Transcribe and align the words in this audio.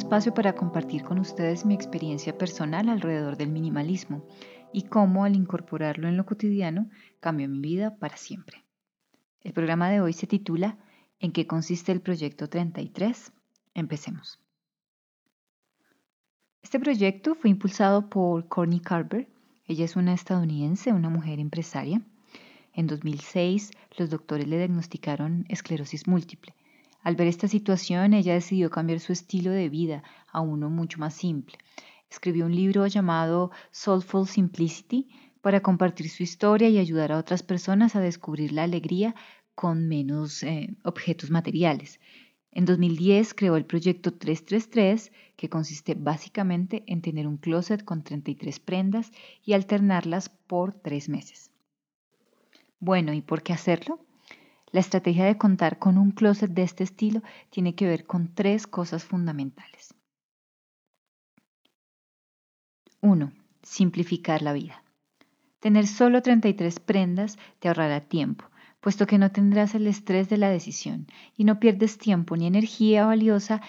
espacio 0.00 0.32
para 0.32 0.54
compartir 0.54 1.02
con 1.02 1.18
ustedes 1.18 1.66
mi 1.66 1.74
experiencia 1.74 2.36
personal 2.38 2.88
alrededor 2.88 3.36
del 3.36 3.50
minimalismo 3.50 4.26
y 4.72 4.84
cómo 4.84 5.24
al 5.24 5.36
incorporarlo 5.36 6.08
en 6.08 6.16
lo 6.16 6.24
cotidiano 6.24 6.88
cambió 7.20 7.50
mi 7.50 7.60
vida 7.60 7.98
para 7.98 8.16
siempre. 8.16 8.64
El 9.42 9.52
programa 9.52 9.90
de 9.90 10.00
hoy 10.00 10.14
se 10.14 10.26
titula 10.26 10.78
¿En 11.18 11.32
qué 11.32 11.46
consiste 11.46 11.92
el 11.92 12.00
proyecto 12.00 12.48
33? 12.48 13.30
Empecemos. 13.74 14.40
Este 16.62 16.80
proyecto 16.80 17.34
fue 17.34 17.50
impulsado 17.50 18.08
por 18.08 18.48
Courtney 18.48 18.80
Carver. 18.80 19.28
Ella 19.66 19.84
es 19.84 19.96
una 19.96 20.14
estadounidense, 20.14 20.94
una 20.94 21.10
mujer 21.10 21.38
empresaria. 21.40 22.00
En 22.72 22.86
2006, 22.86 23.70
los 23.98 24.08
doctores 24.08 24.48
le 24.48 24.56
diagnosticaron 24.56 25.44
esclerosis 25.50 26.08
múltiple 26.08 26.54
al 27.02 27.16
ver 27.16 27.28
esta 27.28 27.48
situación, 27.48 28.14
ella 28.14 28.34
decidió 28.34 28.70
cambiar 28.70 29.00
su 29.00 29.12
estilo 29.12 29.50
de 29.50 29.68
vida 29.68 30.02
a 30.30 30.40
uno 30.40 30.68
mucho 30.68 30.98
más 30.98 31.14
simple. 31.14 31.58
Escribió 32.10 32.46
un 32.46 32.54
libro 32.54 32.86
llamado 32.86 33.50
Soulful 33.70 34.26
Simplicity 34.26 35.08
para 35.40 35.60
compartir 35.60 36.10
su 36.10 36.22
historia 36.22 36.68
y 36.68 36.78
ayudar 36.78 37.12
a 37.12 37.18
otras 37.18 37.42
personas 37.42 37.96
a 37.96 38.00
descubrir 38.00 38.52
la 38.52 38.64
alegría 38.64 39.14
con 39.54 39.88
menos 39.88 40.42
eh, 40.42 40.74
objetos 40.84 41.30
materiales. 41.30 42.00
En 42.52 42.64
2010 42.64 43.34
creó 43.34 43.56
el 43.56 43.64
proyecto 43.64 44.12
333, 44.12 45.12
que 45.36 45.48
consiste 45.48 45.94
básicamente 45.94 46.82
en 46.86 47.00
tener 47.00 47.26
un 47.26 47.36
closet 47.36 47.84
con 47.84 48.02
33 48.02 48.58
prendas 48.58 49.12
y 49.44 49.52
alternarlas 49.52 50.28
por 50.28 50.74
tres 50.74 51.08
meses. 51.08 51.50
Bueno, 52.80 53.12
¿y 53.12 53.22
por 53.22 53.42
qué 53.42 53.52
hacerlo? 53.52 54.04
La 54.72 54.80
estrategia 54.80 55.24
de 55.24 55.36
contar 55.36 55.78
con 55.78 55.98
un 55.98 56.12
closet 56.12 56.50
de 56.50 56.62
este 56.62 56.84
estilo 56.84 57.22
tiene 57.50 57.74
que 57.74 57.86
ver 57.86 58.06
con 58.06 58.34
tres 58.34 58.66
cosas 58.66 59.04
fundamentales. 59.04 59.94
1. 63.00 63.32
Simplificar 63.62 64.42
la 64.42 64.52
vida. 64.52 64.84
Tener 65.58 65.86
solo 65.86 66.22
33 66.22 66.78
prendas 66.80 67.38
te 67.58 67.68
ahorrará 67.68 68.00
tiempo, 68.00 68.44
puesto 68.80 69.06
que 69.06 69.18
no 69.18 69.32
tendrás 69.32 69.74
el 69.74 69.86
estrés 69.86 70.28
de 70.28 70.36
la 70.36 70.50
decisión 70.50 71.06
y 71.36 71.44
no 71.44 71.58
pierdes 71.58 71.98
tiempo 71.98 72.36
ni 72.36 72.46
energía 72.46 73.06
valiosa 73.06 73.60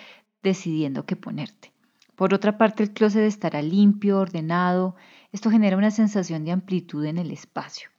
decidiendo 0.43 1.05
qué 1.05 1.15
ponerte. 1.15 1.73
Por 2.15 2.33
otra 2.33 2.57
parte, 2.57 2.83
el 2.83 2.91
closet 2.91 3.23
estará 3.23 3.61
limpio, 3.61 4.19
ordenado. 4.19 4.95
Esto 5.31 5.49
genera 5.49 5.77
una 5.77 5.91
sensación 5.91 6.45
de 6.45 6.51
amplitud 6.51 7.03
en 7.05 7.17
el 7.17 7.31
espacio. 7.31 7.89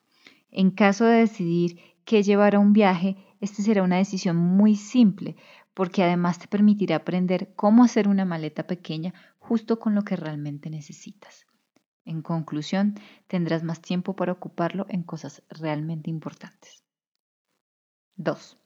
En 0.50 0.70
caso 0.70 1.04
de 1.06 1.18
decidir 1.18 1.80
que 2.04 2.22
llevar 2.22 2.54
a 2.54 2.58
un 2.58 2.72
viaje, 2.72 3.16
este 3.40 3.62
será 3.62 3.82
una 3.82 3.96
decisión 3.96 4.36
muy 4.36 4.76
simple, 4.76 5.36
porque 5.74 6.02
además 6.02 6.38
te 6.38 6.48
permitirá 6.48 6.96
aprender 6.96 7.54
cómo 7.56 7.84
hacer 7.84 8.08
una 8.08 8.24
maleta 8.24 8.66
pequeña 8.66 9.14
justo 9.38 9.78
con 9.78 9.94
lo 9.94 10.02
que 10.02 10.16
realmente 10.16 10.70
necesitas. 10.70 11.46
En 12.04 12.22
conclusión, 12.22 12.94
tendrás 13.28 13.62
más 13.62 13.80
tiempo 13.80 14.14
para 14.16 14.32
ocuparlo 14.32 14.86
en 14.88 15.02
cosas 15.02 15.42
realmente 15.48 16.10
importantes. 16.10 16.84
2. 18.16 18.58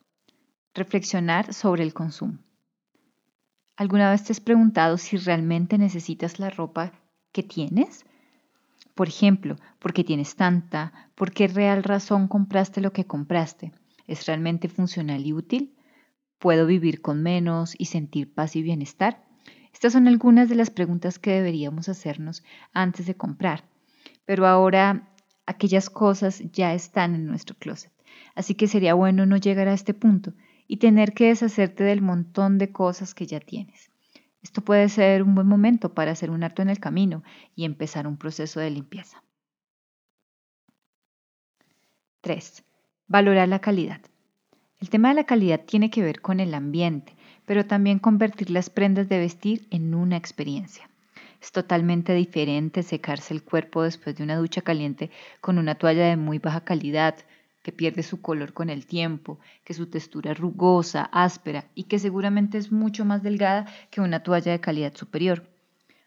Reflexionar 0.74 1.52
sobre 1.52 1.82
el 1.82 1.94
consumo. 1.94 2.38
¿Alguna 3.76 4.10
vez 4.10 4.24
te 4.24 4.32
has 4.32 4.40
preguntado 4.40 4.96
si 4.96 5.18
realmente 5.18 5.76
necesitas 5.76 6.38
la 6.38 6.48
ropa 6.48 6.92
que 7.32 7.42
tienes? 7.42 8.06
Por 8.96 9.08
ejemplo, 9.08 9.56
¿por 9.78 9.92
qué 9.92 10.04
tienes 10.04 10.36
tanta? 10.36 11.10
¿Por 11.14 11.30
qué 11.30 11.48
real 11.48 11.82
razón 11.82 12.28
compraste 12.28 12.80
lo 12.80 12.94
que 12.94 13.04
compraste? 13.04 13.72
¿Es 14.06 14.24
realmente 14.24 14.70
funcional 14.70 15.26
y 15.26 15.34
útil? 15.34 15.76
¿Puedo 16.38 16.66
vivir 16.66 17.02
con 17.02 17.22
menos 17.22 17.74
y 17.76 17.84
sentir 17.84 18.32
paz 18.32 18.56
y 18.56 18.62
bienestar? 18.62 19.22
Estas 19.70 19.92
son 19.92 20.08
algunas 20.08 20.48
de 20.48 20.54
las 20.54 20.70
preguntas 20.70 21.18
que 21.18 21.32
deberíamos 21.32 21.90
hacernos 21.90 22.42
antes 22.72 23.04
de 23.04 23.14
comprar. 23.14 23.68
Pero 24.24 24.46
ahora 24.46 25.12
aquellas 25.44 25.90
cosas 25.90 26.42
ya 26.50 26.72
están 26.72 27.14
en 27.14 27.26
nuestro 27.26 27.54
closet. 27.54 27.92
Así 28.34 28.54
que 28.54 28.66
sería 28.66 28.94
bueno 28.94 29.26
no 29.26 29.36
llegar 29.36 29.68
a 29.68 29.74
este 29.74 29.92
punto 29.92 30.32
y 30.66 30.78
tener 30.78 31.12
que 31.12 31.26
deshacerte 31.26 31.84
del 31.84 32.00
montón 32.00 32.56
de 32.56 32.72
cosas 32.72 33.14
que 33.14 33.26
ya 33.26 33.40
tienes. 33.40 33.90
Esto 34.46 34.60
puede 34.60 34.88
ser 34.88 35.24
un 35.24 35.34
buen 35.34 35.48
momento 35.48 35.92
para 35.92 36.12
hacer 36.12 36.30
un 36.30 36.44
acto 36.44 36.62
en 36.62 36.70
el 36.70 36.78
camino 36.78 37.24
y 37.56 37.64
empezar 37.64 38.06
un 38.06 38.16
proceso 38.16 38.60
de 38.60 38.70
limpieza. 38.70 39.24
3. 42.20 42.62
Valorar 43.08 43.48
la 43.48 43.58
calidad. 43.58 44.00
El 44.78 44.88
tema 44.88 45.08
de 45.08 45.16
la 45.16 45.24
calidad 45.24 45.64
tiene 45.64 45.90
que 45.90 46.00
ver 46.00 46.20
con 46.20 46.38
el 46.38 46.54
ambiente, 46.54 47.16
pero 47.44 47.66
también 47.66 47.98
convertir 47.98 48.50
las 48.50 48.70
prendas 48.70 49.08
de 49.08 49.18
vestir 49.18 49.66
en 49.72 49.92
una 49.96 50.16
experiencia. 50.16 50.88
Es 51.42 51.50
totalmente 51.50 52.14
diferente 52.14 52.84
secarse 52.84 53.34
el 53.34 53.42
cuerpo 53.42 53.82
después 53.82 54.14
de 54.14 54.22
una 54.22 54.36
ducha 54.36 54.62
caliente 54.62 55.10
con 55.40 55.58
una 55.58 55.74
toalla 55.74 56.06
de 56.06 56.16
muy 56.16 56.38
baja 56.38 56.60
calidad, 56.60 57.16
que 57.66 57.72
pierde 57.72 58.04
su 58.04 58.22
color 58.22 58.52
con 58.52 58.70
el 58.70 58.86
tiempo, 58.86 59.40
que 59.64 59.74
su 59.74 59.88
textura 59.88 60.30
es 60.30 60.38
rugosa, 60.38 61.10
áspera 61.10 61.64
y 61.74 61.82
que 61.88 61.98
seguramente 61.98 62.58
es 62.58 62.70
mucho 62.70 63.04
más 63.04 63.24
delgada 63.24 63.66
que 63.90 64.00
una 64.00 64.22
toalla 64.22 64.52
de 64.52 64.60
calidad 64.60 64.94
superior. 64.94 65.50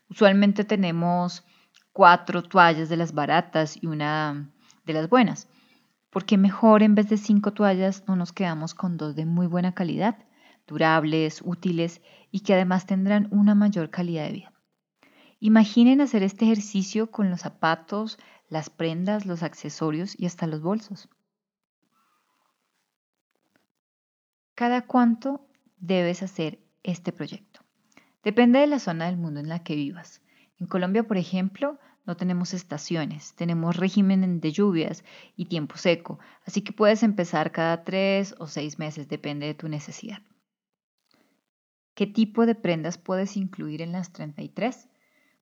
Usualmente 0.09 0.63
tenemos 0.63 1.43
cuatro 1.91 2.43
toallas 2.43 2.87
de 2.87 2.95
las 2.95 3.13
baratas 3.13 3.77
y 3.81 3.87
una 3.87 4.49
de 4.85 4.93
las 4.93 5.09
buenas. 5.09 5.49
porque 6.11 6.37
mejor 6.37 6.81
en 6.81 6.95
vez 6.95 7.09
de 7.09 7.17
cinco 7.17 7.51
toallas 7.51 8.05
no 8.07 8.15
nos 8.15 8.31
quedamos 8.31 8.73
con 8.73 8.95
dos 8.95 9.17
de 9.17 9.25
muy 9.25 9.45
buena 9.45 9.73
calidad, 9.73 10.17
durables, 10.65 11.41
útiles 11.43 12.01
y 12.31 12.39
que 12.39 12.53
además 12.53 12.85
tendrán 12.85 13.27
una 13.31 13.53
mayor 13.53 13.89
calidad 13.89 14.27
de 14.27 14.31
vida? 14.31 14.53
Imaginen 15.41 15.99
hacer 15.99 16.23
este 16.23 16.45
ejercicio 16.45 17.11
con 17.11 17.29
los 17.29 17.41
zapatos, 17.41 18.17
las 18.47 18.69
prendas, 18.69 19.25
los 19.25 19.43
accesorios 19.43 20.17
y 20.17 20.25
hasta 20.25 20.47
los 20.47 20.61
bolsos. 20.61 21.09
¿Cada 24.59 24.81
cuánto 24.81 25.47
debes 25.77 26.21
hacer 26.21 26.59
este 26.83 27.13
proyecto? 27.13 27.61
Depende 28.25 28.59
de 28.59 28.67
la 28.67 28.79
zona 28.79 29.05
del 29.05 29.15
mundo 29.15 29.39
en 29.39 29.47
la 29.47 29.63
que 29.63 29.73
vivas. 29.73 30.21
En 30.57 30.67
Colombia, 30.67 31.03
por 31.03 31.15
ejemplo, 31.15 31.79
no 32.05 32.17
tenemos 32.17 32.53
estaciones, 32.53 33.33
tenemos 33.35 33.77
régimen 33.77 34.41
de 34.41 34.51
lluvias 34.51 35.05
y 35.37 35.45
tiempo 35.45 35.77
seco, 35.77 36.19
así 36.45 36.61
que 36.61 36.73
puedes 36.73 37.03
empezar 37.03 37.53
cada 37.53 37.85
tres 37.85 38.35
o 38.37 38.47
seis 38.47 38.79
meses, 38.79 39.07
depende 39.07 39.45
de 39.45 39.53
tu 39.53 39.69
necesidad. 39.69 40.21
¿Qué 41.93 42.05
tipo 42.05 42.45
de 42.45 42.55
prendas 42.55 42.97
puedes 42.97 43.37
incluir 43.37 43.81
en 43.81 43.93
las 43.93 44.11
33? 44.11 44.89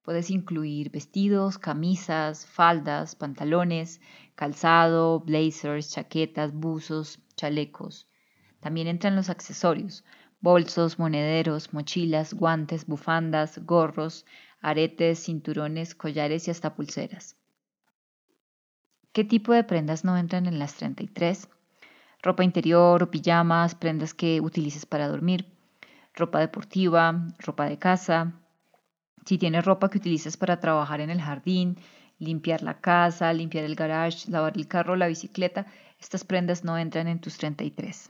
Puedes 0.03 0.29
incluir 0.29 0.91
vestidos, 0.91 1.57
camisas, 1.57 2.45
faldas, 2.45 3.15
pantalones, 3.15 3.99
calzado, 4.35 5.21
blazers, 5.21 5.89
chaquetas, 5.89 6.53
buzos, 6.53 7.19
chalecos. 7.35 8.07
También 8.59 8.87
entran 8.87 9.15
los 9.15 9.29
accesorios, 9.29 10.03
bolsos, 10.41 10.99
monederos, 10.99 11.73
mochilas, 11.73 12.33
guantes, 12.33 12.85
bufandas, 12.85 13.59
gorros, 13.65 14.25
aretes, 14.61 15.23
cinturones, 15.23 15.95
collares 15.95 16.47
y 16.47 16.51
hasta 16.51 16.75
pulseras. 16.75 17.35
¿Qué 19.11 19.23
tipo 19.23 19.53
de 19.53 19.63
prendas 19.63 20.03
no 20.03 20.17
entran 20.17 20.45
en 20.45 20.59
las 20.59 20.75
33? 20.75 21.49
Ropa 22.21 22.43
interior 22.43 23.01
o 23.01 23.11
pijamas, 23.11 23.75
prendas 23.75 24.13
que 24.13 24.41
utilices 24.41 24.85
para 24.85 25.07
dormir, 25.07 25.45
ropa 26.13 26.39
deportiva, 26.39 27.27
ropa 27.39 27.65
de 27.65 27.79
casa. 27.79 28.33
Si 29.25 29.37
tienes 29.37 29.65
ropa 29.65 29.89
que 29.89 29.97
utilices 29.97 30.37
para 30.37 30.59
trabajar 30.59 31.01
en 31.01 31.09
el 31.09 31.21
jardín, 31.21 31.77
limpiar 32.19 32.63
la 32.63 32.79
casa, 32.79 33.33
limpiar 33.33 33.65
el 33.65 33.75
garage, 33.75 34.29
lavar 34.29 34.57
el 34.57 34.67
carro 34.67 34.95
la 34.95 35.07
bicicleta, 35.07 35.65
estas 35.99 36.23
prendas 36.23 36.63
no 36.63 36.77
entran 36.77 37.07
en 37.07 37.19
tus 37.19 37.37
33. 37.37 38.09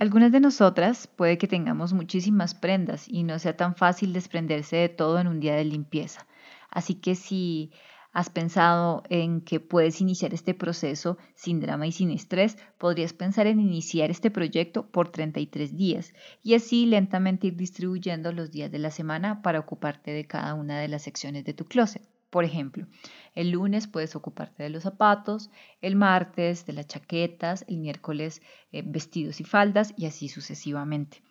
Algunas 0.00 0.32
de 0.32 0.40
nosotras 0.40 1.08
puede 1.08 1.36
que 1.36 1.46
tengamos 1.46 1.92
muchísimas 1.92 2.54
prendas 2.54 3.06
y 3.06 3.22
no 3.22 3.38
sea 3.38 3.58
tan 3.58 3.74
fácil 3.76 4.14
desprenderse 4.14 4.76
de 4.76 4.88
todo 4.88 5.20
en 5.20 5.26
un 5.26 5.40
día 5.40 5.54
de 5.54 5.66
limpieza. 5.66 6.26
Así 6.70 6.94
que 6.94 7.14
si 7.14 7.70
has 8.10 8.30
pensado 8.30 9.02
en 9.10 9.42
que 9.42 9.60
puedes 9.60 10.00
iniciar 10.00 10.32
este 10.32 10.54
proceso 10.54 11.18
sin 11.34 11.60
drama 11.60 11.86
y 11.86 11.92
sin 11.92 12.10
estrés, 12.12 12.56
podrías 12.78 13.12
pensar 13.12 13.46
en 13.46 13.60
iniciar 13.60 14.10
este 14.10 14.30
proyecto 14.30 14.90
por 14.90 15.10
33 15.10 15.76
días 15.76 16.14
y 16.42 16.54
así 16.54 16.86
lentamente 16.86 17.48
ir 17.48 17.56
distribuyendo 17.56 18.32
los 18.32 18.50
días 18.50 18.70
de 18.70 18.78
la 18.78 18.90
semana 18.90 19.42
para 19.42 19.60
ocuparte 19.60 20.12
de 20.12 20.26
cada 20.26 20.54
una 20.54 20.80
de 20.80 20.88
las 20.88 21.02
secciones 21.02 21.44
de 21.44 21.52
tu 21.52 21.66
closet. 21.66 22.08
Por 22.30 22.44
ejemplo, 22.44 22.86
el 23.34 23.50
lunes 23.50 23.86
puedes 23.86 24.16
ocuparte 24.16 24.62
de 24.62 24.70
los 24.70 24.82
zapatos, 24.82 25.50
el 25.80 25.96
martes 25.96 26.66
de 26.66 26.72
las 26.72 26.86
chaquetas, 26.86 27.64
el 27.68 27.78
miércoles 27.78 28.42
eh, 28.72 28.82
vestidos 28.84 29.40
y 29.40 29.44
faldas 29.44 29.94
y 29.96 30.06
así 30.06 30.28
sucesivamente. 30.28 31.22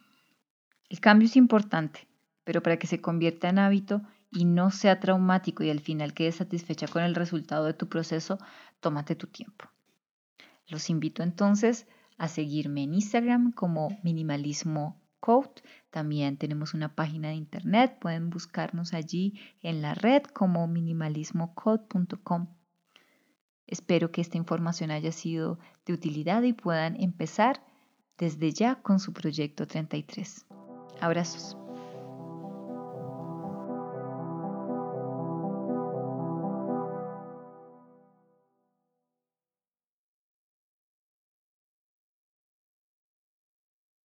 El 0.90 1.00
cambio 1.00 1.28
es 1.28 1.36
importante, 1.36 2.08
pero 2.44 2.64
para 2.64 2.78
que 2.78 2.88
se 2.88 3.02
convierta 3.02 3.50
en 3.50 3.60
hábito 3.60 4.02
y 4.32 4.46
no 4.46 4.72
sea 4.72 5.00
traumático 5.00 5.64
y 5.64 5.70
al 5.70 5.80
final 5.80 6.14
quedes 6.14 6.36
satisfecha 6.36 6.88
con 6.88 7.04
el 7.04 7.16
resultado 7.16 7.66
de 7.66 7.74
tu 7.74 7.90
proceso, 7.90 8.40
tómate 8.80 9.16
tu 9.16 9.28
tiempo. 9.28 9.66
Los 10.68 10.90
invito 10.90 11.24
entonces 11.24 11.88
a 12.18 12.28
seguirme 12.28 12.84
en 12.84 12.94
Instagram 12.94 13.52
como 13.52 13.98
minimalismo 14.04 15.02
Code. 15.20 15.62
También 15.90 16.38
tenemos 16.38 16.74
una 16.74 16.96
página 16.96 17.30
de 17.30 17.36
internet, 17.36 17.98
pueden 18.00 18.30
buscarnos 18.30 18.94
allí 18.94 19.40
en 19.62 19.82
la 19.82 19.94
red 19.94 20.24
como 20.24 20.68
minimalismocode.com. 20.68 22.48
Espero 23.68 24.12
que 24.12 24.22
esta 24.22 24.38
información 24.38 24.90
haya 24.92 25.12
sido 25.12 25.60
de 25.86 25.94
utilidad 25.94 26.42
y 26.44 26.54
puedan 26.54 27.00
empezar 27.00 27.64
desde 28.18 28.52
ya 28.52 28.82
con 28.82 29.00
su 29.00 29.14
proyecto 29.14 29.68
33. 29.68 30.46
Abrazos. 31.00 31.56